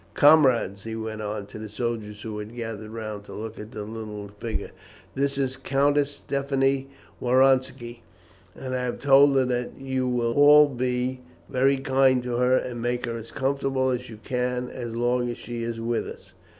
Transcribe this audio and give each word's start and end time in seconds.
Comrades," 0.15 0.81
he 0.81 0.95
went 0.95 1.21
on, 1.21 1.45
to 1.45 1.59
the 1.59 1.69
soldiers 1.69 2.23
who 2.23 2.39
had 2.39 2.55
gathered 2.55 2.89
round 2.89 3.23
to 3.25 3.33
look 3.33 3.59
at 3.59 3.71
the 3.71 3.83
little 3.83 4.29
figure, 4.29 4.71
"this 5.13 5.37
is 5.37 5.53
the 5.53 5.61
Countess 5.61 6.09
Stephanie 6.25 6.89
Woronski, 7.21 7.99
and 8.55 8.73
I 8.73 8.83
have 8.83 8.97
told 8.97 9.35
her 9.35 9.45
that 9.45 9.77
you 9.79 10.07
will 10.07 10.33
all 10.33 10.67
be 10.67 11.21
very 11.49 11.77
kind 11.77 12.23
to 12.23 12.37
her 12.37 12.55
and 12.57 12.81
make 12.81 13.05
her 13.05 13.15
as 13.15 13.29
comfortable 13.31 13.91
as 13.91 14.09
you 14.09 14.17
can 14.23 14.69
as 14.71 14.95
long 14.95 15.29
as 15.29 15.37
she 15.37 15.61
is 15.61 15.79
with 15.79 16.07
us." 16.07 16.33